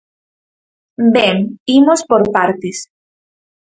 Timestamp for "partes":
2.35-2.77